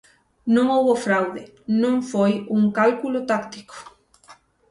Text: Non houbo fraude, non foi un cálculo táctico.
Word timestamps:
Non 0.55 0.65
houbo 0.75 0.93
fraude, 1.05 1.43
non 1.83 1.95
foi 2.11 2.31
un 2.57 2.63
cálculo 2.79 3.19
táctico. 3.31 3.77